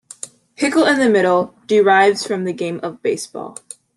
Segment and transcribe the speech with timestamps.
[0.57, 3.59] "Pickle in the middle" derives from the game of baseball.